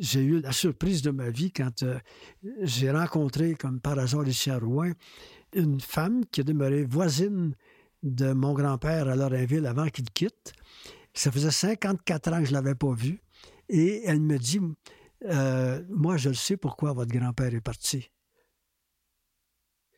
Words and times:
j'ai 0.00 0.22
eu 0.22 0.40
la 0.40 0.52
surprise 0.52 1.02
de 1.02 1.10
ma 1.10 1.30
vie 1.30 1.52
quand 1.52 1.82
euh, 1.82 1.98
j'ai 2.62 2.90
rencontré, 2.90 3.54
comme 3.54 3.80
par 3.80 3.98
hasard 3.98 4.26
ici 4.26 4.50
à 4.50 4.58
Rouen, 4.58 4.92
une 5.52 5.80
femme 5.80 6.24
qui 6.26 6.42
demeurée 6.42 6.84
voisine 6.84 7.54
de 8.02 8.32
mon 8.32 8.54
grand-père 8.54 9.08
à 9.08 9.14
Lorrainville 9.14 9.66
avant 9.66 9.88
qu'il 9.88 10.10
quitte. 10.10 10.54
Ça 11.12 11.30
faisait 11.30 11.50
54 11.50 12.32
ans 12.32 12.38
que 12.38 12.46
je 12.46 12.50
ne 12.50 12.54
l'avais 12.54 12.74
pas 12.74 12.94
vue. 12.94 13.20
Et 13.68 14.02
elle 14.06 14.20
me 14.20 14.38
dit, 14.38 14.60
euh, 15.26 15.82
moi, 15.90 16.16
je 16.16 16.30
le 16.30 16.34
sais 16.34 16.56
pourquoi 16.56 16.92
votre 16.92 17.12
grand-père 17.12 17.54
est 17.54 17.60
parti. 17.60 18.10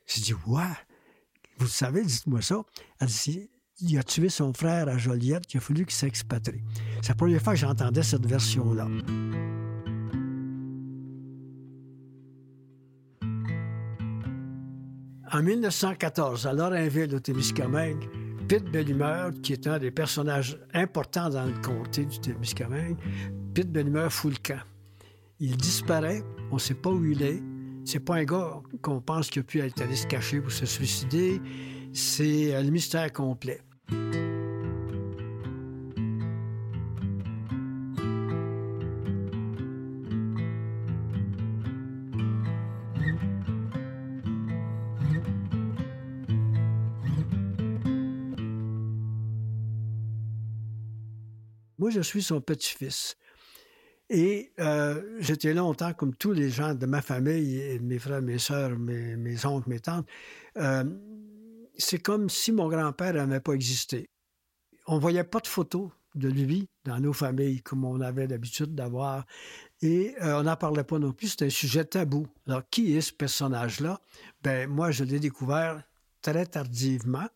J'ai 0.06 0.20
dit, 0.20 0.34
ouais, 0.46 0.64
vous 1.58 1.66
le 1.66 1.70
savez, 1.70 2.04
dites-moi 2.04 2.42
ça. 2.42 2.62
Elle 2.98 3.06
dit, 3.06 3.50
il 3.80 3.96
a 3.98 4.02
tué 4.02 4.28
son 4.28 4.52
frère 4.52 4.88
à 4.88 4.98
Joliette, 4.98 5.52
il 5.54 5.58
a 5.58 5.60
fallu 5.60 5.84
qu'il 5.84 5.94
s'expatrie. 5.94 6.62
C'est 7.02 7.10
la 7.10 7.14
première 7.14 7.40
fois 7.40 7.52
que 7.52 7.60
j'entendais 7.60 8.02
cette 8.02 8.26
version-là. 8.26 8.88
En 15.34 15.42
1914, 15.42 16.46
à 16.46 16.52
Lorrainville, 16.52 17.14
au 17.14 17.18
Témiscamingue, 17.18 18.06
Pete 18.48 18.70
Bellumeur, 18.70 19.30
qui 19.42 19.54
est 19.54 19.66
un 19.66 19.78
des 19.78 19.90
personnages 19.90 20.58
importants 20.74 21.30
dans 21.30 21.46
le 21.46 21.54
comté 21.62 22.04
du 22.04 22.18
Témiscamingue, 22.20 22.98
Pete 23.54 23.72
Bellumeur 23.72 24.12
fout 24.12 24.32
le 24.32 24.54
camp. 24.54 24.62
Il 25.40 25.56
disparaît, 25.56 26.22
on 26.50 26.56
ne 26.56 26.60
sait 26.60 26.74
pas 26.74 26.90
où 26.90 27.02
il 27.06 27.22
est. 27.22 27.42
C'est 27.86 28.00
pas 28.00 28.16
un 28.16 28.24
gars 28.24 28.60
qu'on 28.82 29.00
pense 29.00 29.30
qu'il 29.30 29.40
a 29.40 29.44
pu 29.44 29.60
être 29.60 29.80
allé 29.80 29.96
se 29.96 30.06
cacher 30.06 30.38
pour 30.38 30.52
se 30.52 30.66
suicider. 30.66 31.40
C'est 31.94 32.62
le 32.62 32.70
mystère 32.70 33.10
complet. 33.10 33.62
Moi, 51.82 51.90
je 51.90 52.00
suis 52.00 52.22
son 52.22 52.40
petit-fils. 52.40 53.16
Et 54.08 54.52
euh, 54.60 55.02
j'étais 55.18 55.52
longtemps, 55.52 55.92
comme 55.92 56.14
tous 56.14 56.30
les 56.30 56.48
gens 56.48 56.74
de 56.74 56.86
ma 56.86 57.02
famille, 57.02 57.80
mes 57.80 57.98
frères, 57.98 58.22
mes 58.22 58.38
sœurs, 58.38 58.78
mes, 58.78 59.44
oncles, 59.44 59.68
mes 59.68 59.80
tantes, 59.80 60.06
euh, 60.58 60.84
c'est 61.76 61.98
comme 61.98 62.30
si 62.30 62.52
mon 62.52 62.68
grand-père 62.68 63.14
n'avait 63.14 63.40
pas 63.40 63.54
existé. 63.54 64.08
On 64.86 64.94
ne 64.94 65.00
voyait 65.00 65.24
pas 65.24 65.40
de 65.40 65.48
photos 65.48 65.90
de 66.14 66.28
lui 66.28 66.68
dans 66.84 67.00
nos 67.00 67.12
familles 67.12 67.62
comme 67.62 67.84
on 67.84 68.00
avait 68.00 68.28
l'habitude 68.28 68.76
d'avoir. 68.76 69.26
Et 69.80 70.14
euh, 70.22 70.38
on 70.38 70.44
n'en 70.44 70.54
parlait 70.54 70.84
pas 70.84 71.00
non 71.00 71.10
plus, 71.10 71.30
c'était 71.30 71.46
un 71.46 71.50
sujet 71.50 71.84
tabou. 71.84 72.28
Alors, 72.46 72.62
qui 72.70 72.96
est 72.96 73.00
ce 73.00 73.12
personnage-là? 73.12 74.00
Ben 74.44 74.70
moi, 74.70 74.92
je 74.92 75.02
l'ai 75.02 75.18
découvert 75.18 75.82
très 76.20 76.46
tardivement 76.46 77.26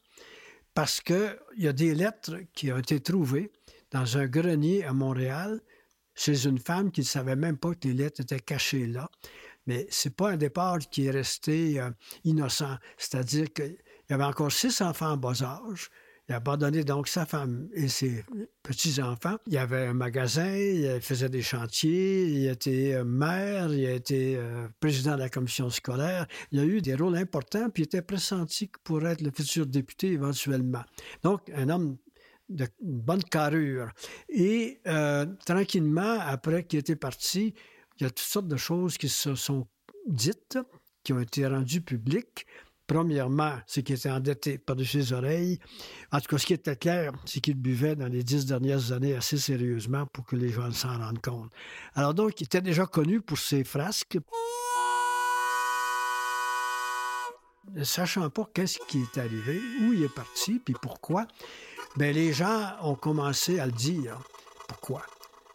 parce 0.73 1.01
qu'il 1.01 1.37
y 1.57 1.67
a 1.67 1.73
des 1.73 1.97
lettres 1.97 2.37
qui 2.55 2.71
ont 2.71 2.79
été 2.79 3.01
trouvées 3.01 3.51
dans 3.91 4.19
un 4.19 4.27
grenier 4.27 4.85
à 4.85 4.93
Montréal 4.93 5.61
chez 6.15 6.47
une 6.47 6.59
femme 6.59 6.91
qui 6.91 7.03
ne 7.03 7.07
savait 7.07 7.37
même 7.37 7.59
pas 7.59 7.75
que 7.75 7.89
les 7.89 7.95
lettres 7.95 8.21
étaient 8.23 8.41
cachées 8.41 8.87
là. 8.87 9.09
Mais 9.67 9.87
c'est 9.91 10.15
pas 10.15 10.31
un 10.31 10.37
départ 10.37 10.79
qui 10.79 11.07
est 11.07 11.11
resté 11.11 11.81
euh, 11.81 11.91
innocent. 12.25 12.77
C'est-à-dire 12.97 13.53
qu'il 13.53 13.77
y 14.09 14.13
avait 14.13 14.25
encore 14.25 14.53
six 14.53 14.81
enfants 14.81 15.13
en 15.13 15.17
bas 15.17 15.43
âge. 15.43 15.91
Il 16.29 16.33
a 16.33 16.37
abandonné 16.37 16.83
donc 16.83 17.07
sa 17.07 17.25
femme 17.25 17.69
et 17.73 17.87
ses 17.87 18.25
petits-enfants. 18.65 19.37
Il 19.47 19.53
y 19.53 19.59
avait 19.59 19.87
un 19.87 19.95
magasin, 19.95 20.57
il 20.57 21.01
faisait 21.01 21.29
des 21.29 21.43
chantiers, 21.43 22.25
il 22.25 22.49
était 22.49 22.95
euh, 22.95 23.05
maire, 23.05 23.73
il 23.73 23.87
a 23.87 23.93
été 23.93 24.37
euh, 24.37 24.67
président 24.81 25.15
de 25.15 25.21
la 25.21 25.29
commission 25.29 25.71
scolaire. 25.71 26.27
Il 26.51 26.59
a 26.59 26.65
eu 26.65 26.81
des 26.81 26.97
rôles 26.97 27.17
importants, 27.17 27.71
puis 27.71 27.85
il 27.85 27.87
était 27.87 28.03
pressenti 28.03 28.69
pour 28.83 29.07
être 29.07 29.21
le 29.21 29.31
futur 29.31 29.67
député 29.67 30.13
éventuellement. 30.13 30.83
Donc, 31.23 31.43
un 31.55 31.69
homme 31.69 31.97
de 32.49 32.67
bonne 32.81 33.23
carrure. 33.23 33.91
Et 34.29 34.81
euh, 34.87 35.27
tranquillement, 35.45 36.19
après 36.21 36.65
qu'il 36.65 36.79
était 36.79 36.97
parti, 36.97 37.55
il 37.99 38.05
y 38.05 38.07
a 38.07 38.11
toutes 38.11 38.19
sortes 38.21 38.49
de 38.49 38.57
choses 38.57 38.99
qui 38.99 39.09
se 39.09 39.35
sont 39.35 39.67
dites, 40.07 40.59
qui 41.03 41.13
ont 41.13 41.21
été 41.21 41.47
rendues 41.47 41.81
publiques. 41.81 42.47
Premièrement, 42.87 43.59
c'est 43.67 43.83
qu'il 43.83 43.97
était 43.97 44.11
endetté 44.11 44.59
par-dessus 44.59 45.03
ses 45.03 45.13
oreilles. 45.13 45.59
En 46.13 46.21
tout 46.21 46.29
cas, 46.29 46.39
ce 46.39 46.47
qui 46.47 46.53
était 46.53 46.77
clair, 46.77 47.13
c'est 47.25 47.41
qu'il 47.41 47.57
buvait 47.57 47.97
dans 47.97 48.07
les 48.07 48.23
dix 48.23 48.47
dernières 48.47 48.93
années 48.93 49.15
assez 49.17 49.39
sérieusement 49.39 50.07
pour 50.07 50.25
que 50.25 50.37
les 50.37 50.51
gens 50.51 50.71
s'en 50.71 50.97
rendent 50.97 51.21
compte. 51.21 51.51
Alors 51.95 52.15
donc, 52.15 52.41
il 52.41 52.45
était 52.45 52.61
déjà 52.61 52.87
connu 52.87 53.21
pour 53.21 53.39
ses 53.39 53.65
frasques. 53.65 54.19
Ne 57.73 57.83
sachant 57.83 58.31
pas 58.31 58.49
qu'est-ce 58.55 58.79
qui 58.87 59.01
est 59.01 59.19
arrivé, 59.19 59.61
où 59.81 59.93
il 59.93 60.05
est 60.05 60.15
parti, 60.15 60.61
puis 60.65 60.75
pourquoi, 60.81 61.27
Bien, 61.97 62.13
les 62.13 62.35
gens 62.35 62.73
ont 62.83 62.95
commencé 62.95 63.59
à 63.59 63.65
le 63.65 63.73
dire. 63.73 64.19
Pourquoi? 64.69 65.03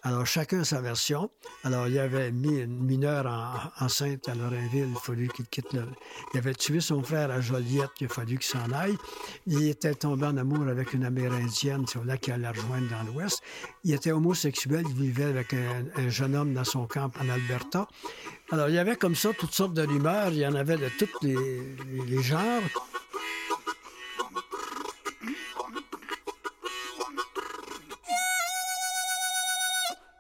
Alors, 0.01 0.25
chacun 0.25 0.63
sa 0.63 0.81
version. 0.81 1.29
Alors, 1.63 1.85
il 1.85 1.93
y 1.93 1.99
avait 1.99 2.31
mis 2.31 2.57
une 2.57 2.83
mineure 2.83 3.71
enceinte 3.79 4.27
à 4.27 4.33
Lorrainville, 4.33 4.87
il 4.89 4.97
a 4.97 4.99
fallu 4.99 5.27
qu'il 5.27 5.45
quitte 5.45 5.71
le... 5.73 5.85
Il 6.33 6.39
avait 6.39 6.55
tué 6.55 6.79
son 6.79 7.03
frère 7.03 7.29
à 7.29 7.41
Joliette, 7.41 7.91
il 7.99 8.07
a 8.07 8.09
fallu 8.09 8.39
qu'il 8.39 8.59
s'en 8.59 8.71
aille. 8.71 8.97
Il 9.45 9.67
était 9.67 9.93
tombé 9.93 10.25
en 10.25 10.37
amour 10.37 10.67
avec 10.67 10.93
une 10.93 11.05
Amérindienne, 11.05 11.85
c'est 11.87 12.03
là 12.03 12.17
qu'il 12.17 12.33
allait 12.33 12.41
la 12.41 12.51
rejoindre 12.51 12.87
dans 12.89 13.03
l'Ouest. 13.11 13.43
Il 13.83 13.93
était 13.93 14.11
homosexuel, 14.11 14.83
il 14.89 14.95
vivait 14.95 15.25
avec 15.25 15.53
un, 15.53 16.09
jeune 16.09 16.35
homme 16.35 16.55
dans 16.55 16.63
son 16.63 16.87
camp 16.87 17.11
en 17.21 17.29
Alberta. 17.29 17.87
Alors, 18.49 18.67
il 18.69 18.73
y 18.73 18.79
avait 18.79 18.95
comme 18.95 19.15
ça 19.15 19.29
toutes 19.37 19.53
sortes 19.53 19.75
de 19.75 19.83
rumeurs, 19.83 20.29
il 20.29 20.39
y 20.39 20.47
en 20.47 20.55
avait 20.55 20.77
de 20.77 20.89
tous 20.97 21.07
les 21.21 22.23
genres. 22.23 22.63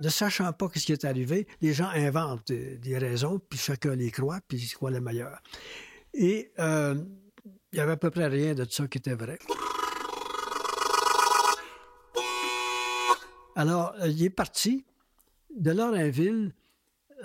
Ne 0.01 0.09
sachant 0.09 0.51
pas 0.53 0.69
ce 0.75 0.85
qui 0.85 0.91
est 0.91 1.05
arrivé, 1.05 1.47
les 1.61 1.73
gens 1.73 1.89
inventent 1.89 2.51
des 2.51 2.97
raisons, 2.97 3.39
puis 3.49 3.59
chacun 3.59 3.95
les 3.95 4.11
croit, 4.11 4.39
puis 4.47 4.57
ils 4.57 4.73
croient 4.73 4.91
les 4.91 4.99
meilleures. 4.99 5.41
Et 6.13 6.51
euh, 6.59 6.95
il 7.71 7.75
n'y 7.75 7.79
avait 7.79 7.93
à 7.93 7.97
peu 7.97 8.09
près 8.09 8.27
rien 8.27 8.53
de 8.53 8.65
ça 8.69 8.87
qui 8.87 8.97
était 8.97 9.15
vrai. 9.15 9.37
Alors, 13.55 13.93
euh, 14.01 14.07
il 14.07 14.23
est 14.23 14.29
parti 14.29 14.85
de 15.55 15.71
Lorrainville 15.71 16.53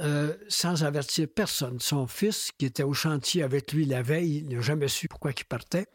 euh, 0.00 0.34
sans 0.48 0.84
avertir 0.84 1.28
personne. 1.34 1.80
Son 1.80 2.06
fils, 2.06 2.52
qui 2.58 2.66
était 2.66 2.82
au 2.82 2.92
chantier 2.92 3.42
avec 3.42 3.72
lui 3.72 3.86
la 3.86 4.02
veille, 4.02 4.38
il 4.38 4.48
n'a 4.54 4.60
jamais 4.60 4.88
su 4.88 5.08
pourquoi 5.08 5.32
il 5.36 5.44
partait. 5.44 5.86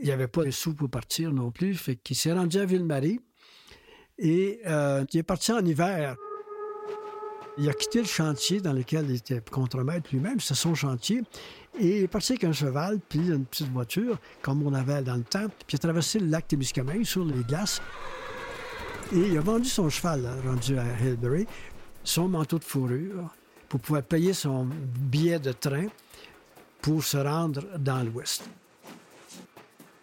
Il 0.00 0.04
n'y 0.04 0.10
avait 0.10 0.28
pas 0.28 0.44
de 0.44 0.50
sous 0.50 0.74
pour 0.74 0.90
partir 0.90 1.32
non 1.32 1.50
plus, 1.50 1.74
fait 1.74 1.96
qu'il 1.96 2.16
s'est 2.16 2.32
rendu 2.32 2.58
à 2.58 2.66
Ville-Marie. 2.66 3.20
Et 4.18 4.60
il 4.64 5.18
est 5.18 5.22
parti 5.22 5.52
en 5.52 5.64
hiver. 5.64 6.16
Il 7.58 7.68
a 7.68 7.74
quitté 7.74 7.98
le 7.98 8.06
chantier 8.06 8.60
dans 8.60 8.72
lequel 8.72 9.10
il 9.10 9.16
était 9.16 9.42
contremaître 9.42 10.08
lui-même, 10.10 10.40
c'est 10.40 10.54
son 10.54 10.74
chantier, 10.74 11.22
et 11.78 11.98
il 11.98 12.02
est 12.04 12.08
parti 12.08 12.32
avec 12.32 12.44
un 12.44 12.52
cheval, 12.52 12.98
puis 13.10 13.28
une 13.28 13.44
petite 13.44 13.70
voiture, 13.70 14.18
comme 14.40 14.66
on 14.66 14.72
avait 14.72 15.02
dans 15.02 15.16
le 15.16 15.22
temps, 15.22 15.48
puis 15.66 15.74
il 15.74 15.76
a 15.76 15.78
traversé 15.78 16.18
le 16.18 16.28
lac 16.28 16.48
Témiscamingue 16.48 17.04
sur 17.04 17.26
les 17.26 17.44
glaces, 17.44 17.82
et 19.12 19.18
il 19.18 19.36
a 19.36 19.42
vendu 19.42 19.68
son 19.68 19.90
cheval, 19.90 20.26
rendu 20.46 20.78
à 20.78 20.84
Hillbury, 20.98 21.46
son 22.04 22.26
manteau 22.26 22.58
de 22.58 22.64
fourrure, 22.64 23.28
pour 23.68 23.80
pouvoir 23.80 24.02
payer 24.02 24.32
son 24.32 24.64
billet 24.64 25.38
de 25.38 25.52
train 25.52 25.88
pour 26.80 27.04
se 27.04 27.18
rendre 27.18 27.62
dans 27.78 28.02
l'Ouest 28.02 28.48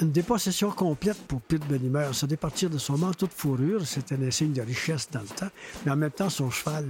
une 0.02 0.12
dépossession 0.12 0.72
complète 0.72 1.18
pour 1.28 1.42
Pete 1.42 1.68
Benimer. 1.68 2.08
Se 2.14 2.26
départir 2.26 2.70
de 2.70 2.78
son 2.78 2.98
manteau 2.98 3.28
de 3.28 3.34
fourrure, 3.34 3.86
c'était 3.86 4.16
un 4.16 4.32
signe 4.32 4.54
de 4.54 4.62
richesse 4.62 5.10
dans 5.12 5.20
le 5.22 5.28
temps. 5.28 5.50
Mais 5.86 5.92
en 5.92 5.98
même 5.98 6.12
temps, 6.12 6.30
son 6.30 6.50
cheval, 6.50 6.90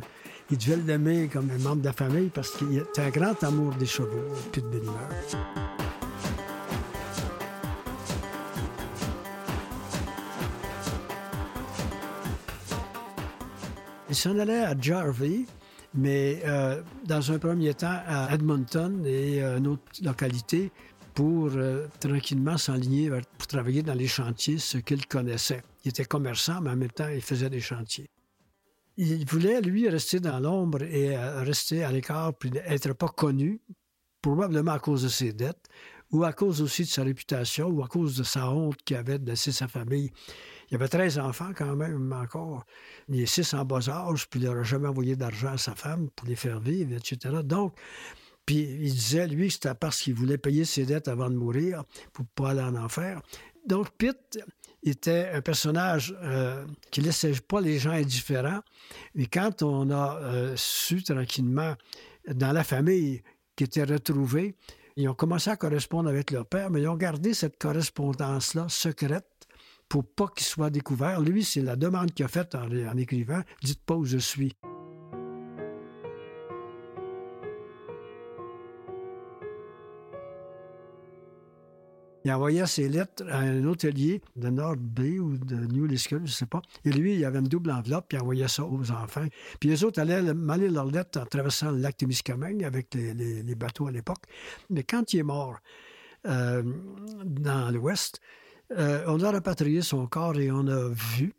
il 0.52 0.58
devait 0.58 0.78
l'aimer 0.78 1.28
comme 1.31 1.50
un 1.50 1.58
membre 1.58 1.81
de 1.81 1.88
la 1.88 1.94
famille 1.94 2.30
parce 2.30 2.51
qu'il 2.51 2.78
était 2.78 3.01
un 3.01 3.10
grand 3.10 3.44
amour 3.44 3.74
des 3.75 3.88
chevaux, 3.88 4.10
Pete 4.51 4.66
Benimer. 4.66 4.92
Il 14.10 14.16
s'en 14.16 14.38
allait 14.39 14.63
à 14.63 14.75
Jarvie, 14.80 15.45
mais 15.94 16.42
euh, 16.45 16.81
dans 17.06 17.31
un 17.31 17.38
premier 17.38 17.74
temps 17.75 18.00
à 18.07 18.34
Edmonton 18.34 19.04
et 19.06 19.42
euh, 19.42 19.57
une 19.57 19.68
autre 19.68 19.84
localité 20.04 20.72
pour 21.19 21.51
euh, 21.54 21.86
tranquillement 22.00 22.57
s'enligner 22.57 23.10
pour 23.10 23.45
travailler 23.45 23.83
dans 23.83 23.94
les 23.94 24.07
chantiers, 24.07 24.57
ce 24.57 24.77
qu'il 24.77 25.06
connaissait. 25.06 25.62
Il 25.83 25.89
était 25.89 26.06
commerçant, 26.06 26.62
mais 26.62 26.69
en 26.69 26.77
même 26.77 26.92
temps, 26.92 27.10
il 27.10 27.21
faisait 27.21 27.50
des 27.50 27.60
chantiers. 27.60 28.10
Il 28.95 29.25
voulait, 29.27 29.60
lui, 29.60 29.89
rester 29.89 30.21
dans 30.21 30.39
l'ombre 30.39 30.81
et 30.81 31.18
euh, 31.18 31.42
rester 31.42 31.83
à 31.83 31.92
l'écart, 31.92 32.33
puis 32.36 32.51
être 32.66 32.94
pas 32.94 33.10
connu, 33.10 33.60
probablement 34.21 34.71
à 34.71 34.80
cause 34.80 35.04
de 35.04 35.10
ses 35.10 35.33
dettes, 35.33 35.68
ou 36.10 36.24
à 36.24 36.31
cause 36.31 36.62
aussi 36.62 36.83
de 36.83 36.88
sa 36.88 37.04
réputation, 37.04 37.68
ou 37.68 37.83
à 37.83 37.89
cause 37.89 38.15
de 38.15 38.24
sa 38.24 38.50
honte 38.50 38.77
qu'il 38.83 38.95
avait 38.95 39.19
de 39.19 39.30
laisser 39.30 39.51
sa 39.51 39.68
famille. 39.68 40.12
Il 40.72 40.75
avait 40.75 40.88
13 40.88 41.19
enfants 41.19 41.51
quand 41.54 41.75
même 41.75 42.13
encore, 42.13 42.63
les 43.10 43.25
six 43.25 43.54
en 43.54 43.65
bas 43.65 43.89
âge, 43.89 44.30
puis 44.30 44.39
il 44.39 44.45
n'aurait 44.45 44.63
jamais 44.63 44.88
envoyé 44.88 45.18
d'argent 45.18 45.51
à 45.51 45.57
sa 45.57 45.75
femme 45.75 46.10
pour 46.15 46.30
les 46.30 46.38
faire 46.38 46.62
vivre, 46.62 46.95
etc. 46.95 47.39
Donc, 47.44 47.74
puis 48.50 48.62
il 48.62 48.92
disait, 48.96 49.28
lui, 49.28 49.51
c'était 49.51 49.75
parce 49.75 50.01
qu'il 50.01 50.16
voulait 50.16 50.40
payer 50.40 50.66
ses 50.66 50.84
dettes 50.84 51.07
avant 51.07 51.30
de 51.30 51.36
mourir 51.36 51.84
pour 52.13 52.25
pas 52.25 52.50
aller 52.50 52.62
en 52.62 52.74
enfer. 52.74 53.22
Donc, 53.68 53.92
Pitt 53.92 54.40
était 54.81 55.30
un 55.36 55.42
personnage 55.42 56.18
euh, 56.24 56.66
qui 56.90 57.01
ne 57.01 57.06
laissait 57.06 57.31
pas 57.48 57.62
les 57.62 57.78
gens 57.78 57.92
indifférents. 57.92 58.62
Et 59.13 59.28
quand 59.28 59.62
on 59.62 59.92
a 59.92 60.18
euh, 60.24 60.54
su 60.56 61.04
tranquillement 61.04 61.75
dans 62.28 62.51
la 62.51 62.63
famille 62.63 63.22
qui 63.56 63.66
était 63.66 63.84
retrouvée, 63.84 64.56
ils 64.96 65.07
ont 65.07 65.13
commencé 65.13 65.51
à 65.51 65.56
correspondre 65.56 66.10
avec 66.10 66.31
leur 66.31 66.48
père, 66.48 66.72
mais 66.72 66.81
ils 66.81 66.88
ont 66.88 66.98
gardé 66.98 67.36
cette 67.36 67.60
correspondance-là 67.60 68.66
secrète 68.68 69.48
pour 69.88 70.04
pas 70.04 70.28
qu'il 70.36 70.48
soit 70.48 70.72
découvert. 70.72 71.22
Lui, 71.22 71.44
c'est 71.44 71.62
la 71.62 71.75
demande 71.75 72.16
qu'il 72.16 72.25
a 72.25 72.28
faite 72.28 72.56
en, 72.56 72.66
en 72.66 72.98
écrivant 72.98 73.44
Dites 73.62 73.84
pas 73.86 73.94
où 73.94 74.06
je 74.06 74.18
suis. 74.18 74.56
Il 82.30 82.34
envoyait 82.34 82.68
ses 82.68 82.88
lettres 82.90 83.24
à 83.31 83.40
un 83.40 83.64
hôtelier 83.64 84.22
de 84.36 84.50
Nord 84.50 84.76
Bay 84.78 85.18
ou 85.18 85.36
de 85.36 85.56
New 85.56 85.88
Liscott, 85.88 86.20
je 86.20 86.24
ne 86.26 86.28
sais 86.28 86.46
pas. 86.46 86.62
Et 86.86 86.92
lui, 86.92 87.16
il 87.16 87.26
avait 87.26 87.40
une 87.40 87.48
double 87.48 87.72
enveloppe, 87.72 88.06
puis 88.08 88.20
il 88.20 88.22
envoyait 88.22 88.48
ça 88.48 88.64
aux 88.64 88.92
enfants. 88.92 89.26
Puis 89.60 89.68
les 89.68 89.84
autres 89.84 90.00
allaient 90.00 90.22
mêler 90.36 90.70
leurs 90.70 90.86
lettres 90.86 91.20
en 91.20 91.26
traversant 91.26 91.72
le 91.72 91.80
lac 91.80 91.98
Témiscamingue 91.98 92.64
avec 92.64 92.94
les, 92.94 93.56
bateaux 93.56 93.88
à 93.88 93.92
l'époque. 93.92 94.26
Mais 94.70 94.84
quand 94.84 95.12
il 95.12 95.22
est 95.22 95.24
mort 95.24 95.58
euh, 96.28 96.62
dans 97.26 97.74
l'Ouest, 97.74 98.22
euh, 98.78 99.04
on 99.08 99.20
a 99.24 99.32
rapatrié 99.32 99.82
son 99.82 100.06
corps 100.06 100.38
et 100.40 100.52
on 100.52 100.68
a 100.68 100.88
vu 100.88 101.34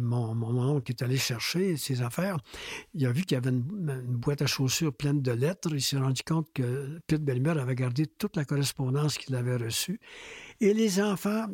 mon, 0.00 0.34
mon, 0.34 0.76
oncle 0.76 0.92
est 0.92 1.02
allé 1.02 1.16
chercher 1.16 1.76
ses 1.76 2.02
affaires. 2.02 2.38
Il 2.94 3.06
a 3.06 3.12
vu 3.12 3.22
qu'il 3.22 3.34
y 3.34 3.38
avait 3.38 3.50
une, 3.50 4.02
boîte 4.16 4.42
à 4.42 4.46
chaussures 4.46 4.92
pleine 4.92 5.22
de 5.22 5.32
lettres. 5.32 5.70
Il 5.72 5.82
s'est 5.82 5.98
rendu 5.98 6.22
compte 6.22 6.48
que 6.52 7.00
Pete 7.06 7.24
Belmer 7.24 7.58
avait 7.58 7.74
gardé 7.74 8.06
toute 8.06 8.36
la 8.36 8.44
correspondance 8.44 9.18
qu'il 9.18 9.34
avait 9.34 9.56
reçue. 9.56 10.00
Et 10.60 10.74
les 10.74 11.00
enfants 11.00 11.46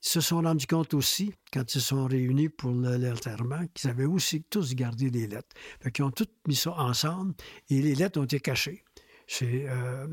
se 0.00 0.20
sont 0.20 0.40
rendus 0.40 0.66
compte 0.66 0.94
aussi, 0.94 1.32
quand 1.52 1.74
ils 1.74 1.80
sont 1.80 2.06
réunis 2.06 2.48
pour 2.48 2.70
l'enterrement, 2.70 3.66
qu'ils 3.74 3.90
avaient 3.90 4.06
aussi 4.06 4.42
tous 4.42 4.74
gardé 4.74 5.10
des 5.10 5.26
lettres. 5.26 5.54
Fait 5.80 6.00
ont 6.02 6.10
tous 6.10 6.28
mis 6.46 6.56
ça 6.56 6.72
ensemble 6.72 7.34
et 7.68 7.82
les 7.82 7.94
lettres 7.94 8.18
ont 8.18 8.24
été 8.24 8.40
cachées. 8.40 8.82
C'est 9.26 9.68
euh, 9.68 10.06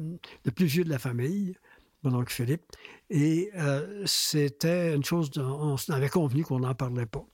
le 0.46 0.52
plus 0.52 0.66
vieux 0.66 0.84
de 0.84 0.90
la 0.90 1.00
famille 1.00 1.56
mon 2.04 2.14
oncle 2.16 2.34
Philippe. 2.34 2.64
Et 3.10 3.50
euh, 3.56 4.04
c'était 4.06 4.94
une 4.96 5.04
chose, 5.04 5.32
on 5.38 5.76
avait 5.90 6.10
convenu 6.10 6.44
qu'on 6.44 6.60
n'en 6.60 6.74
parlait 6.74 7.06
pas. 7.06 7.26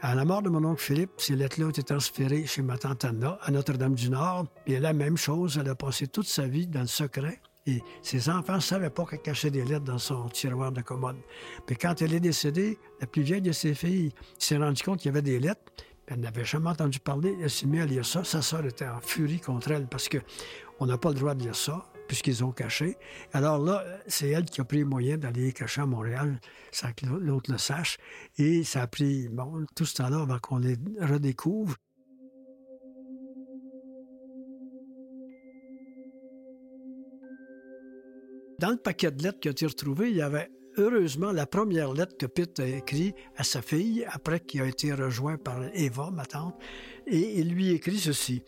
À 0.00 0.14
la 0.14 0.26
mort 0.26 0.42
de 0.42 0.50
mon 0.50 0.62
oncle 0.64 0.82
Philippe, 0.82 1.12
ces 1.16 1.34
lettres-là 1.34 1.66
ont 1.66 1.70
été 1.70 1.82
transférées 1.82 2.44
chez 2.44 2.60
ma 2.60 2.76
tante 2.76 3.06
Anna, 3.06 3.38
à 3.40 3.50
Notre-Dame-du-Nord. 3.50 4.44
Et 4.66 4.78
la 4.78 4.92
même 4.92 5.16
chose, 5.16 5.56
elle 5.58 5.70
a 5.70 5.74
passé 5.74 6.06
toute 6.06 6.26
sa 6.26 6.46
vie 6.46 6.66
dans 6.66 6.82
le 6.82 6.86
secret. 6.86 7.40
Et 7.66 7.82
ses 8.02 8.28
enfants 8.28 8.56
ne 8.56 8.60
savaient 8.60 8.90
pas 8.90 9.06
qu'elle 9.06 9.22
cachait 9.22 9.50
des 9.50 9.64
lettres 9.64 9.86
dans 9.86 9.96
son 9.96 10.28
tiroir 10.28 10.72
de 10.72 10.82
commode. 10.82 11.16
Mais 11.70 11.76
quand 11.76 12.02
elle 12.02 12.12
est 12.12 12.20
décédée, 12.20 12.78
la 13.00 13.06
plus 13.06 13.22
vieille 13.22 13.40
de 13.40 13.52
ses 13.52 13.72
filles 13.72 14.12
s'est 14.38 14.58
rendue 14.58 14.82
compte 14.82 14.98
qu'il 14.98 15.06
y 15.06 15.14
avait 15.14 15.22
des 15.22 15.40
lettres. 15.40 15.72
Elle 16.06 16.20
n'avait 16.20 16.44
jamais 16.44 16.68
entendu 16.68 17.00
parler. 17.00 17.34
Elle 17.40 17.48
s'est 17.48 17.66
mise 17.66 17.80
à 17.80 17.86
lire 17.86 18.04
ça. 18.04 18.24
Sa 18.24 18.42
sœur 18.42 18.66
était 18.66 18.86
en 18.86 19.00
furie 19.00 19.40
contre 19.40 19.70
elle 19.70 19.86
parce 19.86 20.10
qu'on 20.10 20.84
n'a 20.84 20.98
pas 20.98 21.08
le 21.08 21.14
droit 21.14 21.34
de 21.34 21.44
lire 21.44 21.56
ça 21.56 21.82
puisqu'ils 22.06 22.44
ont 22.44 22.52
caché. 22.52 22.96
Alors 23.32 23.58
là, 23.58 23.84
c'est 24.06 24.28
elle 24.28 24.44
qui 24.44 24.60
a 24.60 24.64
pris 24.64 24.78
le 24.78 24.84
moyen 24.84 25.16
d'aller 25.18 25.52
cacher 25.52 25.82
à 25.82 25.86
Montréal 25.86 26.40
sans 26.72 26.92
que 26.92 27.06
l'autre 27.06 27.50
le 27.50 27.58
sache. 27.58 27.98
Et 28.38 28.64
ça 28.64 28.82
a 28.82 28.86
pris 28.86 29.28
tout 29.74 29.84
ce 29.84 29.94
temps-là 29.94 30.20
avant 30.20 30.38
qu'on 30.38 30.58
les 30.58 30.76
redécouvre. 31.00 31.76
Dans 38.60 38.70
le 38.70 38.76
paquet 38.76 39.10
de 39.10 39.22
lettres 39.22 39.40
qui 39.40 39.48
a 39.48 39.50
été 39.50 39.66
retrouvé, 39.66 40.10
il 40.10 40.16
y 40.16 40.22
avait 40.22 40.50
heureusement 40.76 41.32
la 41.32 41.46
première 41.46 41.92
lettre 41.92 42.16
que 42.16 42.26
Pitt 42.26 42.58
a 42.60 42.66
écrite 42.66 43.14
à 43.36 43.44
sa 43.44 43.62
fille 43.62 44.06
après 44.10 44.40
qu'il 44.40 44.62
a 44.62 44.66
été 44.66 44.92
rejoint 44.94 45.36
par 45.36 45.62
Eva, 45.74 46.10
ma 46.10 46.24
tante, 46.24 46.54
et 47.06 47.40
il 47.40 47.50
lui 47.50 47.70
écrit 47.70 47.98
ceci. 47.98 48.42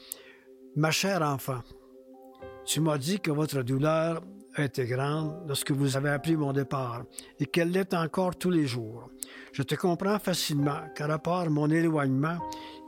Ma 0.77 0.91
chère 0.91 1.23
enfant, 1.23 1.61
tu 2.67 2.81
m'as 2.81 2.99
dit 2.99 3.21
que 3.21 3.31
votre 3.31 3.63
douleur 3.63 4.23
était 4.59 4.87
grande 4.87 5.45
lorsque 5.47 5.71
vous 5.71 5.97
avez 5.97 6.11
appris 6.11 6.37
mon 6.37 6.53
départ 6.53 7.05
et 7.39 7.47
qu'elle 7.47 7.71
l'est 7.71 7.95
encore 7.95 8.37
tous 8.37 8.51
les 8.51 8.67
jours. 8.67 9.11
Je 9.53 9.63
te 9.63 9.75
comprends 9.75 10.19
facilement, 10.19 10.81
car 10.95 11.11
à 11.11 11.19
part 11.19 11.49
mon 11.51 11.71
éloignement, 11.71 12.39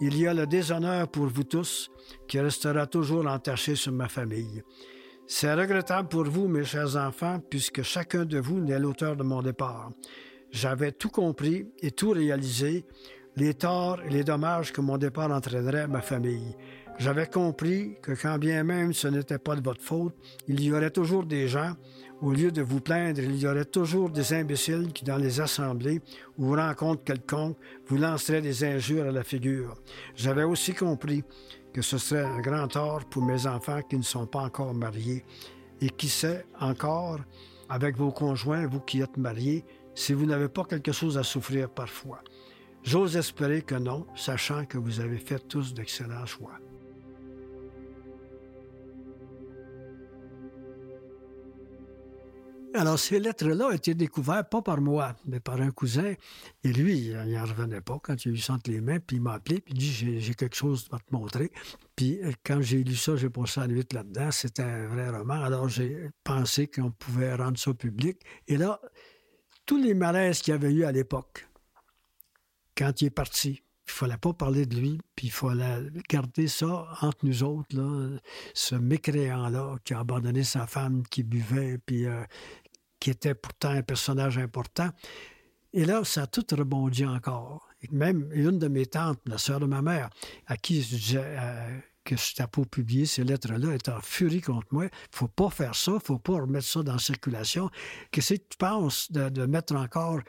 il 0.01 0.19
y 0.19 0.27
a 0.27 0.35
le 0.35 0.47
déshonneur 0.47 1.09
pour 1.09 1.27
vous 1.27 1.45
tous 1.45 1.91
qui 2.27 2.41
restera 2.41 2.87
toujours 2.87 3.27
entaché 3.27 3.75
sur 3.75 3.93
ma 3.93 4.09
famille. 4.09 4.63
C'est 5.27 5.55
regrettable 5.55 6.09
pour 6.09 6.25
vous, 6.25 6.49
mes 6.49 6.65
chers 6.65 6.97
enfants, 6.97 7.39
puisque 7.51 7.83
chacun 7.83 8.25
de 8.25 8.39
vous 8.39 8.61
n'est 8.61 8.79
l'auteur 8.79 9.15
de 9.15 9.23
mon 9.23 9.43
départ. 9.43 9.91
J'avais 10.51 10.93
tout 10.93 11.11
compris 11.11 11.67
et 11.81 11.91
tout 11.91 12.11
réalisé, 12.11 12.87
les 13.37 13.55
torts 13.55 14.01
et 14.03 14.11
les 14.11 14.25
dommages 14.25 14.73
que 14.73 14.81
mon 14.81 14.97
départ 14.97 15.31
entraînerait 15.31 15.83
à 15.83 15.87
ma 15.87 16.01
famille. 16.01 16.57
J'avais 16.99 17.27
compris 17.27 17.97
que 18.03 18.11
quand 18.11 18.39
bien 18.39 18.65
même 18.65 18.93
ce 18.93 19.07
n'était 19.07 19.39
pas 19.39 19.55
de 19.55 19.63
votre 19.63 19.83
faute, 19.83 20.15
il 20.49 20.61
y 20.61 20.73
aurait 20.73 20.91
toujours 20.91 21.25
des 21.25 21.47
gens, 21.47 21.75
au 22.21 22.33
lieu 22.33 22.51
de 22.51 22.61
vous 22.61 22.81
plaindre, 22.81 23.21
il 23.21 23.37
y 23.37 23.47
aurait 23.47 23.65
toujours 23.65 24.11
des 24.11 24.33
imbéciles 24.33 24.93
qui, 24.93 25.05
dans 25.05 25.17
les 25.17 25.41
assemblées 25.41 26.01
ou 26.37 26.57
rencontres 26.57 27.05
quelconques, 27.05 27.57
vous 27.87 27.99
lanceraient 27.99 28.41
des 28.41 28.65
injures 28.65 29.07
à 29.07 29.13
la 29.13 29.23
figure. 29.23 29.77
J'avais 30.17 30.43
aussi 30.43 30.75
compris 30.75 31.23
que 31.73 31.83
ce 31.83 31.99
serait 31.99 32.25
un 32.25 32.41
grand 32.41 32.67
tort 32.67 33.05
pour 33.05 33.23
mes 33.23 33.47
enfants 33.47 33.81
qui 33.89 33.97
ne 33.97 34.03
sont 34.03 34.27
pas 34.27 34.41
encore 34.41 34.75
mariés. 34.75 35.25
Et 35.81 35.91
qui 35.91 36.09
sait 36.09 36.45
encore, 36.59 37.21
avec 37.69 37.97
vos 37.97 38.11
conjoints, 38.11 38.67
vous 38.67 38.81
qui 38.81 39.01
êtes 39.01 39.17
mariés, 39.17 39.65
si 39.95 40.13
vous 40.13 40.27
n'avez 40.27 40.49
pas 40.49 40.65
quelque 40.65 40.91
chose 40.91 41.17
à 41.17 41.23
souffrir 41.23 41.71
parfois. 41.71 42.19
J'ose 42.83 43.17
espérer 43.17 43.63
que 43.63 43.77
non, 43.77 44.05
sachant 44.17 44.65
que 44.65 44.79
vous 44.79 44.99
avez 44.99 45.19
fait 45.19 45.39
tous 45.47 45.75
d'excellents 45.75 46.27
choix. 46.27 46.59
Alors, 52.75 52.99
ces 52.99 53.19
lettres-là 53.19 53.69
ont 53.69 53.73
été 53.73 53.95
découvertes 53.95 54.51
pas 54.51 54.61
par 54.61 54.81
moi, 54.81 55.17
mais 55.27 55.41
par 55.41 55.61
un 55.61 55.71
cousin. 55.71 56.15
Et 56.63 56.73
lui, 56.73 56.99
il 56.99 57.17
n'en 57.17 57.45
revenait 57.45 57.81
pas 57.81 57.99
quand 58.03 58.25
il 58.25 58.33
a 58.33 58.35
eu 58.35 58.59
les 58.67 58.81
mains, 58.81 59.01
puis 59.01 59.17
il 59.17 59.23
m'a 59.23 59.35
appelé, 59.35 59.61
puis 59.61 59.75
il 59.75 59.79
dit 59.79 60.21
J'ai 60.21 60.35
quelque 60.35 60.57
chose 60.57 60.87
à 60.93 60.99
te 60.99 61.13
montrer. 61.13 61.51
Puis 61.97 62.21
euh, 62.23 62.33
quand 62.45 62.61
j'ai 62.61 62.85
lu 62.85 62.95
ça, 62.95 63.17
j'ai 63.17 63.31
passé 63.31 63.61
la 63.61 63.69
nuit 63.69 63.87
là-dedans. 63.91 64.31
C'était 64.31 64.63
un 64.63 64.87
vrai 64.87 65.09
roman. 65.09 65.43
Alors, 65.43 65.69
j'ai 65.69 66.11
pensé 66.25 66.67
qu'on 66.67 66.91
pouvait 66.91 67.35
rendre 67.35 67.59
ça 67.59 67.73
public. 67.73 68.21
Et 68.47 68.57
là, 68.57 68.81
tous 69.65 69.79
les 69.79 69.95
malaises 69.95 70.41
qu'il 70.41 70.53
y 70.53 70.55
avait 70.55 70.73
eu 70.73 70.85
à 70.85 70.93
l'époque, 70.93 71.49
quand 72.77 73.01
il 73.01 73.07
est 73.07 73.11
parti, 73.11 73.63
il 73.89 73.93
fallait 73.93 74.19
pas 74.19 74.33
parler 74.33 74.67
de 74.67 74.77
lui, 74.77 75.01
puis 75.17 75.29
il 75.29 75.33
fallait 75.33 75.79
garder 76.09 76.47
ça 76.47 76.89
entre 77.01 77.25
nous 77.25 77.43
autres, 77.43 78.21
ce 78.55 78.75
mécréant-là 78.75 79.77
qui 79.85 79.95
a 79.95 80.01
abandonné 80.01 80.45
sa 80.45 80.67
femme, 80.67 81.03
qui 81.09 81.23
buvait, 81.23 81.79
puis 81.79 82.07
euh, 82.07 82.23
qui 83.01 83.11
était 83.11 83.35
pourtant 83.35 83.71
un 83.71 83.83
personnage 83.83 84.39
important. 84.39 84.91
Et 85.73 85.85
là, 85.85 86.05
ça 86.05 86.23
a 86.23 86.27
tout 86.27 86.45
rebondi 86.53 87.05
encore. 87.05 87.67
même 87.91 88.29
une 88.33 88.59
de 88.59 88.69
mes 88.69 88.87
tantes, 88.87 89.21
la 89.27 89.39
sœur 89.39 89.61
de 89.61 89.67
ma 89.67 89.83
mère, 89.83 90.11
à 90.47 90.57
qui 90.57 90.83
je 90.83 90.97
disais, 90.97 91.23
euh, 91.25 91.79
que 92.17 92.47
pour 92.47 92.67
publier 92.67 93.07
ces 93.07 93.25
lettres-là 93.25 93.75
est 93.75 93.89
en 93.89 94.01
furie 94.01 94.41
contre 94.41 94.67
moi. 94.71 94.87
Il 94.87 95.17
faut 95.17 95.29
pas 95.29 95.51
faire 95.51 95.75
ça, 95.75 95.93
il 95.95 96.01
faut 96.05 96.19
pas 96.19 96.35
remettre 96.41 96.67
ça 96.67 96.83
dans 96.83 96.95
la 96.95 96.99
circulation. 96.99 97.71
Qu'est-ce 98.11 98.35
que 98.35 98.41
tu 98.41 98.57
penses 98.59 99.13
de, 99.13 99.47
mettre 99.47 99.75
encore 99.75 100.21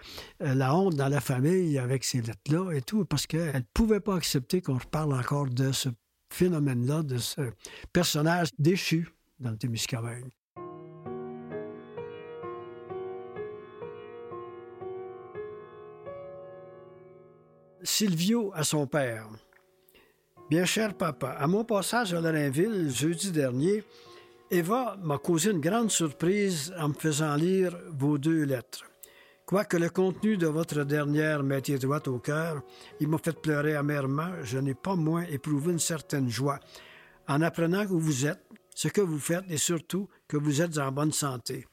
euh, 0.41 0.53
la 0.53 0.75
honte 0.75 0.95
dans 0.95 1.07
la 1.07 1.21
famille 1.21 1.77
avec 1.77 2.03
ces 2.03 2.21
lettres-là 2.21 2.71
et 2.73 2.81
tout? 2.81 3.05
Parce 3.05 3.27
qu'elle 3.27 3.55
ne 3.55 3.61
pouvait 3.73 3.99
pas 3.99 4.15
accepter 4.15 4.61
qu'on 4.61 4.77
reparle 4.77 5.13
encore 5.13 5.47
de 5.47 5.71
ce 5.71 5.89
phénomène-là, 6.31 7.03
de 7.03 7.17
ce 7.17 7.51
personnage 7.93 8.49
déchu 8.59 9.09
dans 9.39 9.51
le 9.51 9.57
Témiscamingue. 9.57 10.29
Silvio 17.83 18.51
à 18.53 18.63
son 18.63 18.85
père. 18.85 19.29
Bien 20.49 20.65
cher 20.65 20.95
papa, 20.95 21.35
à 21.37 21.45
mon 21.45 21.63
passage 21.63 22.15
à 22.15 22.21
Lorrainville 22.21 22.89
jeudi 22.89 23.29
dernier, 23.29 23.83
Eva 24.49 24.97
m'a 24.99 25.19
causé 25.19 25.51
une 25.51 25.61
grande 25.61 25.91
surprise 25.91 26.73
en 26.79 26.89
me 26.89 26.93
faisant 26.95 27.35
lire 27.35 27.77
vos 27.91 28.17
deux 28.17 28.45
lettres. 28.45 28.83
Quoique 29.45 29.77
le 29.77 29.91
contenu 29.91 30.37
de 30.37 30.47
votre 30.47 30.83
dernière 30.85 31.43
m'ait 31.43 31.59
été 31.59 31.77
droit 31.77 32.01
au 32.07 32.17
cœur, 32.17 32.63
il 32.99 33.09
m'a 33.09 33.19
fait 33.19 33.39
pleurer 33.39 33.75
amèrement, 33.75 34.31
je 34.41 34.57
n'ai 34.57 34.73
pas 34.73 34.95
moins 34.95 35.21
éprouvé 35.29 35.71
une 35.71 35.77
certaine 35.77 36.29
joie 36.29 36.59
en 37.27 37.43
apprenant 37.43 37.85
où 37.85 37.99
vous 37.99 38.25
êtes, 38.25 38.41
ce 38.73 38.87
que 38.87 39.01
vous 39.01 39.19
faites 39.19 39.45
et 39.49 39.57
surtout 39.57 40.09
que 40.27 40.37
vous 40.37 40.63
êtes 40.63 40.79
en 40.79 40.91
bonne 40.91 41.11
santé. 41.11 41.67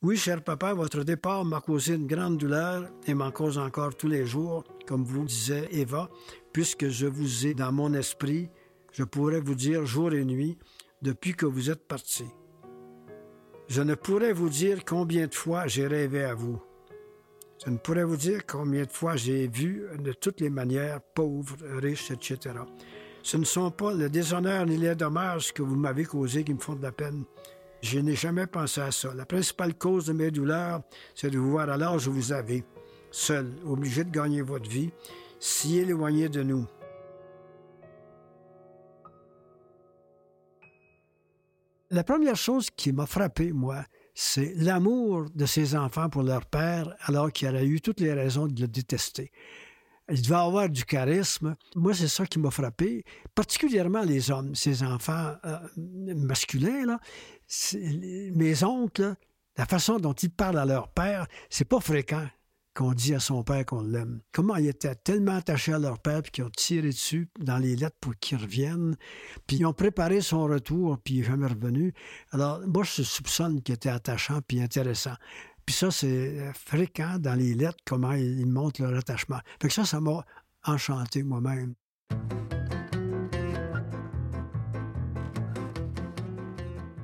Oui, 0.00 0.16
cher 0.16 0.44
papa, 0.44 0.74
votre 0.74 1.02
départ 1.02 1.44
m'a 1.44 1.60
causé 1.60 1.94
une 1.94 2.06
grande 2.06 2.38
douleur 2.38 2.88
et 3.08 3.14
m'en 3.14 3.32
cause 3.32 3.58
encore 3.58 3.96
tous 3.96 4.06
les 4.06 4.26
jours, 4.26 4.62
comme 4.86 5.02
vous 5.02 5.24
disait 5.24 5.68
Eva, 5.72 6.08
puisque 6.52 6.86
je 6.86 7.08
vous 7.08 7.48
ai 7.48 7.54
dans 7.54 7.72
mon 7.72 7.92
esprit, 7.94 8.48
je 8.92 9.02
pourrais 9.02 9.40
vous 9.40 9.56
dire 9.56 9.86
jour 9.86 10.12
et 10.12 10.24
nuit, 10.24 10.56
depuis 11.02 11.34
que 11.34 11.46
vous 11.46 11.68
êtes 11.68 11.88
parti. 11.88 12.26
Je 13.66 13.82
ne 13.82 13.96
pourrais 13.96 14.32
vous 14.32 14.48
dire 14.48 14.84
combien 14.84 15.26
de 15.26 15.34
fois 15.34 15.66
j'ai 15.66 15.88
rêvé 15.88 16.22
à 16.22 16.36
vous. 16.36 16.62
Je 17.64 17.68
ne 17.68 17.76
pourrais 17.76 18.04
vous 18.04 18.16
dire 18.16 18.46
combien 18.46 18.84
de 18.84 18.92
fois 18.92 19.16
j'ai 19.16 19.48
vu 19.48 19.84
de 19.98 20.12
toutes 20.12 20.40
les 20.40 20.48
manières, 20.48 21.00
pauvres, 21.00 21.56
riches, 21.80 22.12
etc. 22.12 22.54
Ce 23.24 23.36
ne 23.36 23.44
sont 23.44 23.72
pas 23.72 23.92
le 23.92 24.08
déshonneur 24.08 24.64
ni 24.64 24.76
les 24.76 24.94
dommages 24.94 25.52
que 25.52 25.62
vous 25.62 25.74
m'avez 25.74 26.04
causés 26.04 26.44
qui 26.44 26.54
me 26.54 26.60
font 26.60 26.76
de 26.76 26.82
la 26.82 26.92
peine. 26.92 27.24
Je 27.80 28.00
n'ai 28.00 28.16
jamais 28.16 28.46
pensé 28.46 28.80
à 28.80 28.90
ça. 28.90 29.14
La 29.14 29.24
principale 29.24 29.74
cause 29.74 30.06
de 30.06 30.12
mes 30.12 30.30
douleurs, 30.30 30.82
c'est 31.14 31.30
de 31.30 31.38
vous 31.38 31.52
voir 31.52 31.70
à 31.70 31.76
l'âge 31.76 32.08
où 32.08 32.12
vous 32.12 32.32
avez, 32.32 32.64
seul, 33.10 33.52
obligé 33.64 34.04
de 34.04 34.10
gagner 34.10 34.42
votre 34.42 34.68
vie, 34.68 34.90
si 35.38 35.78
éloigné 35.78 36.28
de 36.28 36.42
nous. 36.42 36.66
La 41.90 42.04
première 42.04 42.36
chose 42.36 42.68
qui 42.70 42.92
m'a 42.92 43.06
frappé, 43.06 43.52
moi, 43.52 43.84
c'est 44.12 44.52
l'amour 44.56 45.26
de 45.34 45.46
ces 45.46 45.76
enfants 45.76 46.10
pour 46.10 46.22
leur 46.22 46.44
père, 46.44 46.94
alors 47.02 47.32
qu'il 47.32 47.48
aurait 47.48 47.64
eu 47.64 47.80
toutes 47.80 48.00
les 48.00 48.12
raisons 48.12 48.46
de 48.46 48.60
le 48.60 48.68
détester. 48.68 49.30
Il 50.10 50.22
devait 50.22 50.34
avoir 50.36 50.68
du 50.68 50.84
charisme. 50.84 51.54
Moi, 51.76 51.92
c'est 51.94 52.08
ça 52.08 52.24
qui 52.26 52.38
m'a 52.38 52.50
frappé, 52.50 53.04
particulièrement 53.34 54.02
les 54.02 54.30
hommes, 54.30 54.54
ces 54.54 54.82
enfants 54.82 55.34
euh, 55.44 55.58
masculins, 55.76 56.86
là. 56.86 56.98
Mes 57.74 58.64
oncles, 58.64 59.14
la 59.56 59.66
façon 59.66 59.98
dont 59.98 60.12
ils 60.12 60.30
parlent 60.30 60.58
à 60.58 60.66
leur 60.66 60.88
père, 60.88 61.26
c'est 61.50 61.64
pas 61.64 61.80
fréquent 61.80 62.26
qu'on 62.78 62.92
dit 62.92 63.12
à 63.12 63.18
son 63.18 63.42
père 63.42 63.66
qu'on 63.66 63.82
l'aime. 63.82 64.20
Comment 64.30 64.54
ils 64.54 64.68
étaient 64.68 64.94
tellement 64.94 65.34
attachés 65.34 65.72
à 65.72 65.80
leur 65.80 65.98
père, 65.98 66.22
puis 66.22 66.30
qu'ils 66.30 66.44
ont 66.44 66.50
tiré 66.50 66.90
dessus 66.90 67.28
dans 67.40 67.58
les 67.58 67.74
lettres 67.74 67.96
pour 68.00 68.14
qu'il 68.16 68.38
revienne, 68.38 68.96
puis 69.48 69.56
ils 69.56 69.66
ont 69.66 69.72
préparé 69.72 70.20
son 70.20 70.44
retour, 70.44 70.96
puis 71.02 71.14
il 71.14 71.20
n'est 71.20 71.26
jamais 71.26 71.48
revenu. 71.48 71.92
Alors, 72.30 72.60
moi, 72.68 72.84
je 72.84 73.02
soupçonne 73.02 73.62
qu'il 73.62 73.74
était 73.74 73.88
attachant 73.88 74.40
puis 74.46 74.60
intéressant. 74.60 75.14
Puis 75.68 75.74
ça, 75.74 75.90
c'est 75.90 76.50
fréquent 76.54 77.18
dans 77.18 77.34
les 77.34 77.52
lettres, 77.52 77.76
comment 77.84 78.12
ils 78.12 78.46
montrent 78.46 78.80
leur 78.80 78.96
attachement. 78.96 79.36
Fait 79.60 79.68
que 79.68 79.74
ça, 79.74 79.84
ça 79.84 80.00
m'a 80.00 80.24
enchanté 80.64 81.22
moi-même. 81.22 81.74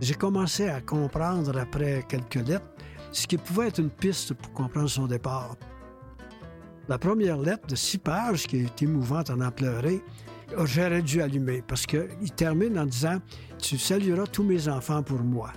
J'ai 0.00 0.14
commencé 0.14 0.66
à 0.66 0.80
comprendre 0.80 1.58
après 1.58 2.06
quelques 2.08 2.36
lettres 2.36 2.64
ce 3.12 3.26
qui 3.26 3.36
pouvait 3.36 3.68
être 3.68 3.80
une 3.80 3.90
piste 3.90 4.32
pour 4.32 4.50
comprendre 4.54 4.88
son 4.88 5.08
départ. 5.08 5.56
La 6.88 6.96
première 6.96 7.36
lettre 7.36 7.66
de 7.66 7.76
six 7.76 7.98
pages, 7.98 8.46
qui 8.46 8.60
est 8.60 8.82
émouvante 8.82 9.28
en 9.28 9.42
en 9.42 9.50
pleurer, 9.50 10.02
j'aurais 10.64 11.02
dû 11.02 11.20
allumer 11.20 11.60
parce 11.68 11.84
qu'il 11.84 12.32
termine 12.34 12.78
en 12.78 12.86
disant 12.86 13.18
Tu 13.58 13.76
salueras 13.76 14.26
tous 14.26 14.42
mes 14.42 14.68
enfants 14.68 15.02
pour 15.02 15.20
moi. 15.20 15.52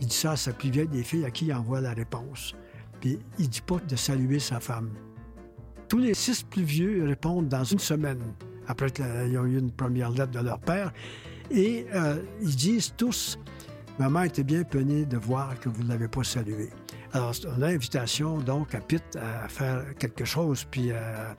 Il 0.00 0.06
dit 0.06 0.16
ça 0.16 0.32
à 0.32 0.36
sa 0.36 0.52
plus 0.52 0.70
vieille 0.70 0.88
des 0.88 1.02
filles 1.02 1.24
à 1.24 1.30
qui 1.30 1.46
il 1.46 1.54
envoie 1.54 1.80
la 1.80 1.92
réponse. 1.92 2.54
Puis 3.00 3.18
il 3.38 3.48
dit 3.48 3.60
pas 3.60 3.78
de 3.78 3.96
saluer 3.96 4.38
sa 4.38 4.60
femme. 4.60 4.90
Tous 5.88 5.98
les 5.98 6.14
six 6.14 6.42
plus 6.42 6.62
vieux 6.62 7.04
répondent 7.06 7.48
dans 7.48 7.64
une 7.64 7.78
semaine, 7.78 8.20
après 8.66 8.90
qu'ils 8.90 9.38
ont 9.38 9.44
eu 9.44 9.58
une 9.58 9.70
première 9.70 10.10
lettre 10.10 10.32
de 10.32 10.40
leur 10.40 10.58
père. 10.58 10.92
Et 11.50 11.86
euh, 11.94 12.22
ils 12.42 12.56
disent 12.56 12.92
tous 12.96 13.38
Maman 13.98 14.22
était 14.22 14.44
bien 14.44 14.62
peinée 14.62 15.04
de 15.04 15.16
voir 15.16 15.58
que 15.58 15.68
vous 15.68 15.82
ne 15.82 15.88
l'avez 15.88 16.06
pas 16.06 16.22
salué. 16.22 16.70
Alors, 17.12 17.32
on 17.48 17.62
a 17.62 17.70
l'invitation, 17.70 18.38
donc, 18.38 18.72
à 18.74 18.80
Pitt 18.80 19.02
à 19.16 19.48
faire 19.48 19.82
quelque 19.98 20.24
chose, 20.24 20.64
puis 20.70 20.92
à, 20.92 21.36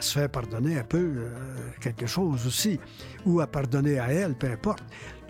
se 0.00 0.18
faire 0.18 0.28
pardonner 0.28 0.76
un 0.76 0.82
peu 0.82 0.98
euh, 0.98 1.30
quelque 1.80 2.06
chose 2.06 2.48
aussi, 2.48 2.80
ou 3.24 3.40
à 3.40 3.46
pardonner 3.46 4.00
à 4.00 4.12
elle, 4.12 4.34
peu 4.34 4.50
importe. 4.50 4.82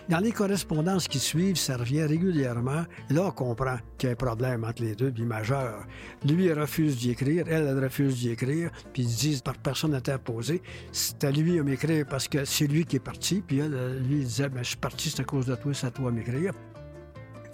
Dans 0.07 0.19
les 0.19 0.31
correspondances 0.31 1.07
qui 1.07 1.17
suivent, 1.17 1.57
ça 1.57 1.77
revient 1.77 2.03
régulièrement. 2.03 2.83
Là, 3.09 3.23
on 3.25 3.31
comprend 3.31 3.77
qu'il 3.97 4.07
y 4.07 4.09
a 4.11 4.13
un 4.13 4.15
problème 4.15 4.63
entre 4.63 4.83
les 4.83 4.93
deux, 4.93 5.11
puis 5.11 5.23
majeur. 5.23 5.83
Lui, 6.23 6.45
il 6.45 6.53
refuse 6.53 6.97
d'y 6.97 7.09
écrire, 7.09 7.45
elle, 7.47 7.65
elle 7.65 7.83
refuse 7.83 8.17
d'y 8.17 8.29
écrire, 8.29 8.69
puis 8.93 9.01
ils 9.01 9.15
disent 9.15 9.41
par 9.41 9.57
personne 9.57 9.95
interposée, 9.95 10.61
c'est 10.91 11.23
à 11.23 11.31
lui 11.31 11.57
de 11.57 11.63
m'écrire 11.63 12.05
parce 12.07 12.27
que 12.27 12.45
c'est 12.45 12.67
lui 12.67 12.85
qui 12.85 12.97
est 12.97 12.99
parti, 12.99 13.41
puis 13.41 13.57
elle, 13.57 13.97
lui, 14.07 14.17
il 14.17 14.25
disait, 14.25 14.47
ben, 14.47 14.63
je 14.63 14.69
suis 14.69 14.77
parti, 14.77 15.09
c'est 15.09 15.21
à 15.21 15.25
cause 15.25 15.47
de 15.47 15.55
toi, 15.55 15.73
c'est 15.73 15.87
à 15.87 15.91
toi 15.91 16.11
de 16.11 16.17
m'écrire. 16.17 16.53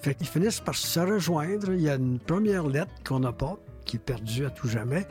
Fait 0.01 0.13
qu'ils 0.13 0.27
finissent 0.27 0.59
par 0.59 0.75
se 0.75 0.99
rejoindre. 0.99 1.71
Il 1.71 1.81
y 1.81 1.89
a 1.89 1.95
une 1.95 2.19
première 2.19 2.67
lettre 2.67 2.91
qu'on 3.05 3.19
n'a 3.19 3.31
pas, 3.31 3.57
qui 3.85 3.95
est 3.95 3.99
perdue 3.99 4.45
à 4.45 4.49
tout 4.49 4.67
jamais, 4.67 5.07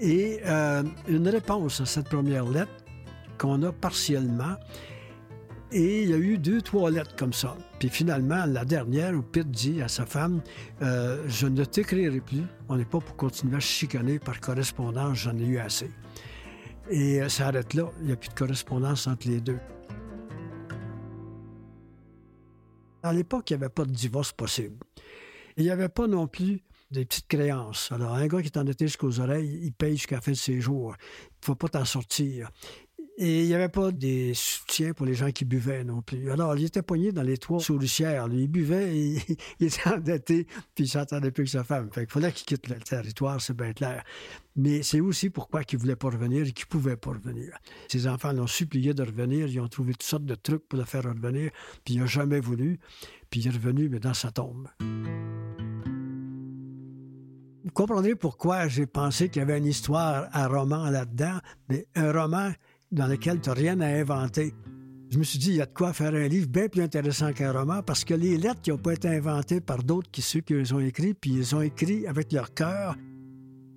et 0.00 0.40
euh, 0.44 0.82
une 1.08 1.28
réponse 1.28 1.80
à 1.80 1.86
cette 1.86 2.10
première 2.10 2.44
lettre 2.44 2.72
qu'on 3.38 3.62
a 3.62 3.72
partiellement. 3.72 4.56
Et 5.76 6.04
il 6.04 6.10
y 6.10 6.14
a 6.14 6.18
eu 6.18 6.38
deux, 6.38 6.62
trois 6.62 6.88
lettres 6.88 7.16
comme 7.16 7.32
ça. 7.32 7.56
Puis 7.80 7.88
finalement, 7.88 8.46
la 8.46 8.64
dernière, 8.64 9.12
où 9.12 9.22
Pitt 9.22 9.50
dit 9.50 9.82
à 9.82 9.88
sa 9.88 10.06
femme 10.06 10.40
euh, 10.82 11.24
Je 11.26 11.48
ne 11.48 11.64
t'écrirai 11.64 12.20
plus. 12.20 12.44
On 12.68 12.76
n'est 12.76 12.84
pas 12.84 13.00
pour 13.00 13.16
continuer 13.16 13.56
à 13.56 13.60
chicaner 13.60 14.20
par 14.20 14.40
correspondance, 14.40 15.18
j'en 15.18 15.36
ai 15.36 15.44
eu 15.44 15.58
assez. 15.58 15.90
Et 16.90 17.20
euh, 17.20 17.28
ça 17.28 17.48
arrête 17.48 17.74
là. 17.74 17.90
Il 17.98 18.06
n'y 18.06 18.12
a 18.12 18.16
plus 18.16 18.28
de 18.28 18.34
correspondance 18.34 19.08
entre 19.08 19.26
les 19.26 19.40
deux. 19.40 19.58
À 23.02 23.12
l'époque, 23.12 23.50
il 23.50 23.56
n'y 23.56 23.64
avait 23.64 23.72
pas 23.72 23.84
de 23.84 23.90
divorce 23.90 24.30
possible. 24.30 24.76
Il 25.56 25.64
n'y 25.64 25.70
avait 25.70 25.88
pas 25.88 26.06
non 26.06 26.28
plus 26.28 26.62
des 26.92 27.04
petites 27.04 27.26
créances. 27.26 27.90
Alors, 27.90 28.14
un 28.14 28.26
gars 28.28 28.40
qui 28.40 28.46
est 28.46 28.56
endetté 28.56 28.86
jusqu'aux 28.86 29.18
oreilles, 29.18 29.60
il 29.64 29.72
paye 29.72 29.96
jusqu'à 29.96 30.16
la 30.16 30.20
fin 30.20 30.30
de 30.30 30.36
ses 30.36 30.60
jours. 30.60 30.94
Il 30.98 31.40
ne 31.42 31.46
faut 31.46 31.54
pas 31.56 31.68
t'en 31.68 31.84
sortir. 31.84 32.50
Et 33.16 33.42
il 33.42 33.46
n'y 33.46 33.54
avait 33.54 33.68
pas 33.68 33.92
des 33.92 34.32
soutiens 34.34 34.92
pour 34.92 35.06
les 35.06 35.14
gens 35.14 35.30
qui 35.30 35.44
buvaient 35.44 35.84
non 35.84 36.02
plus. 36.02 36.32
Alors, 36.32 36.56
il 36.56 36.64
était 36.64 36.82
poigné 36.82 37.12
dans 37.12 37.22
les 37.22 37.38
toits 37.38 37.60
souricières. 37.60 38.26
Lui, 38.26 38.42
il 38.42 38.48
buvait, 38.48 38.96
il 39.60 39.66
était 39.66 39.88
endetté, 39.88 40.48
puis 40.74 40.84
il 40.84 40.88
s'entendait 40.88 41.30
plus 41.30 41.44
que 41.44 41.50
sa 41.50 41.62
femme. 41.62 41.88
Fait 41.92 42.06
qu'il 42.06 42.10
fallait 42.10 42.32
qu'il 42.32 42.44
quitte 42.44 42.68
le 42.68 42.74
territoire, 42.76 43.40
c'est 43.40 43.56
bien 43.56 43.72
clair. 43.72 44.02
Mais 44.56 44.82
c'est 44.82 45.00
aussi 45.00 45.30
pourquoi 45.30 45.62
il 45.62 45.76
ne 45.76 45.80
voulait 45.80 45.96
pas 45.96 46.08
revenir 46.08 46.42
et 46.42 46.52
qu'il 46.52 46.66
ne 46.66 46.70
pouvait 46.70 46.96
pas 46.96 47.10
revenir. 47.10 47.56
Ses 47.88 48.08
enfants 48.08 48.32
l'ont 48.32 48.48
supplié 48.48 48.94
de 48.94 49.04
revenir. 49.04 49.46
Ils 49.46 49.60
ont 49.60 49.68
trouvé 49.68 49.92
toutes 49.92 50.02
sortes 50.02 50.24
de 50.24 50.34
trucs 50.34 50.66
pour 50.68 50.78
le 50.78 50.84
faire 50.84 51.04
revenir, 51.04 51.52
puis 51.84 51.94
il 51.94 52.00
n'a 52.00 52.06
jamais 52.06 52.40
voulu. 52.40 52.80
Puis 53.30 53.40
il 53.40 53.46
est 53.46 53.50
revenu, 53.50 53.88
mais 53.88 54.00
dans 54.00 54.14
sa 54.14 54.32
tombe. 54.32 54.68
Vous 57.64 57.70
comprendrez 57.72 58.14
pourquoi 58.16 58.66
j'ai 58.68 58.86
pensé 58.86 59.28
qu'il 59.28 59.40
y 59.40 59.42
avait 59.42 59.56
une 59.56 59.66
histoire, 59.66 60.28
un 60.32 60.48
roman 60.48 60.90
là-dedans, 60.90 61.38
mais 61.68 61.86
un 61.94 62.12
roman 62.12 62.52
dans 62.94 63.06
lequel 63.06 63.40
tu 63.40 63.48
n'as 63.48 63.54
rien 63.54 63.80
à 63.80 63.86
inventer. 63.86 64.54
Je 65.10 65.18
me 65.18 65.24
suis 65.24 65.38
dit, 65.38 65.50
il 65.50 65.56
y 65.56 65.60
a 65.60 65.66
de 65.66 65.72
quoi 65.72 65.92
faire 65.92 66.14
un 66.14 66.28
livre 66.28 66.48
bien 66.48 66.68
plus 66.68 66.82
intéressant 66.82 67.32
qu'un 67.32 67.52
roman 67.52 67.82
parce 67.82 68.04
que 68.04 68.14
les 68.14 68.36
lettres 68.36 68.60
qui 68.62 68.70
n'ont 68.70 68.78
pas 68.78 68.94
été 68.94 69.08
inventées 69.08 69.60
par 69.60 69.82
d'autres 69.82 70.10
que 70.10 70.22
ceux 70.22 70.40
qui 70.40 70.54
les 70.54 70.72
ont 70.72 70.80
écrits, 70.80 71.14
puis 71.14 71.32
ils 71.32 71.54
ont 71.54 71.60
écrit 71.60 72.06
avec 72.06 72.32
leur 72.32 72.54
cœur. 72.54 72.96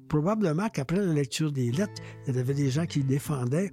Probablement 0.07 0.69
qu'après 0.69 1.05
la 1.05 1.13
lecture 1.13 1.51
des 1.51 1.71
lettres, 1.71 2.01
il 2.27 2.35
y 2.35 2.39
avait 2.39 2.53
des 2.53 2.69
gens 2.69 2.85
qui 2.85 3.03
défendaient 3.03 3.71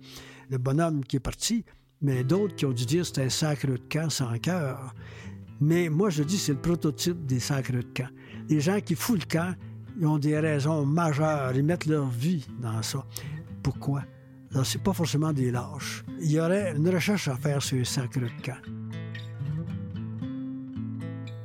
le 0.51 0.59
bonhomme 0.59 1.05
qui 1.05 1.17
est 1.17 1.21
parti, 1.21 1.65
mais 2.03 2.25
d'autres 2.25 2.55
qui 2.55 2.67
ont 2.67 2.73
dû 2.73 2.87
dire 2.87 3.07
c'est 3.07 3.23
un 3.23 3.31
sacre 3.31 3.67
de 3.67 3.77
camp 3.77 4.11
sans 4.11 4.37
cœur. 4.39 4.95
Mais 5.61 5.89
moi, 5.89 6.11
je 6.11 6.23
dis 6.23 6.39
c'est 6.39 6.53
le 6.53 6.61
prototype 6.61 7.25
des 7.25 7.41
sacres 7.41 7.73
de 7.73 7.83
camp. 7.83 8.09
Les 8.49 8.61
gens 8.61 8.81
qui 8.81 8.95
foutent 8.95 9.21
le 9.21 9.39
camp, 9.39 9.55
ils 9.99 10.07
ont 10.07 10.19
des 10.19 10.39
raisons 10.39 10.85
majeures, 10.85 11.53
ils 11.55 11.65
mettent 11.65 11.87
leur 11.87 12.09
vie 12.09 12.47
dans 12.61 12.83
ça. 12.83 13.07
Pourquoi? 13.63 14.03
Alors, 14.55 14.65
c'est 14.65 14.83
pas 14.83 14.93
forcément 14.93 15.33
des 15.33 15.51
lâches. 15.51 16.05
Il 16.21 16.31
y 16.31 16.39
aurait 16.39 16.75
une 16.77 16.89
recherche 16.89 17.27
à 17.27 17.35
faire 17.35 17.61
sur 17.61 17.77
les 17.77 17.85
sacres 17.85 18.21
de 18.21 18.29
camp. 18.41 18.57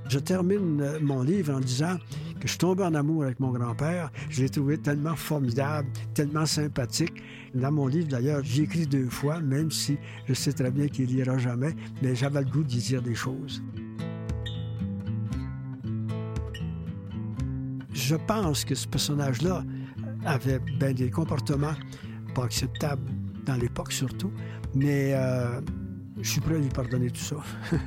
Je 0.08 0.20
termine 0.20 0.80
euh, 0.82 1.00
mon 1.02 1.24
livre 1.24 1.56
en 1.56 1.60
disant 1.60 1.98
que 2.40 2.44
je 2.44 2.50
suis 2.50 2.60
tombé 2.60 2.84
en 2.84 2.94
amour 2.94 3.24
avec 3.24 3.40
mon 3.40 3.52
grand-père. 3.52 4.12
Je 4.30 4.44
l'ai 4.44 4.50
trouvé 4.50 4.78
tellement 4.78 5.16
formidable, 5.16 5.90
tellement 6.14 6.46
sympathique. 6.46 7.14
Dans 7.56 7.72
mon 7.72 7.88
livre, 7.88 8.10
d'ailleurs, 8.10 8.42
j'ai 8.44 8.64
écrit 8.64 8.86
deux 8.86 9.10
fois, 9.10 9.40
même 9.40 9.72
si 9.72 9.98
je 10.28 10.36
sais 10.36 10.54
très 10.54 10.70
bien 10.70 10.88
qu'il 10.88 11.08
lira 11.08 11.40
jamais, 11.40 11.76
mais 12.04 12.16
j'avais 12.16 12.42
le 12.42 12.50
goût 12.50 12.64
d'y 12.64 12.78
dire 12.78 13.02
des 13.02 13.16
choses. 13.16 13.64
Je 17.92 18.16
pense 18.16 18.66
que 18.66 18.76
ce 18.76 18.88
personnage-là 18.88 19.64
avait 20.26 20.60
bien 20.80 20.94
des 20.94 21.10
comportements 21.10 21.76
pas 22.34 22.46
acceptable 22.46 23.04
dans 23.46 23.56
l'époque 23.56 23.92
surtout, 23.92 24.32
mais 24.76 25.14
euh, 25.14 25.62
je 26.22 26.30
suis 26.30 26.42
prêt 26.42 26.56
à 26.56 26.60
lui 26.60 26.70
pardonner 26.70 27.10
tout 27.10 27.22
ça. 27.22 27.38